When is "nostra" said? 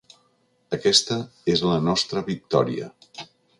1.91-2.25